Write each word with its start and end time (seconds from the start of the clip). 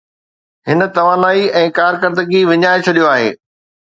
هن 0.69 0.77
توانائي 0.95 1.43
۽ 1.59 1.67
ڪارڪردگي 1.79 2.41
وڃائي 2.53 2.87
ڇڏيو 2.89 3.07
آهي. 3.11 3.29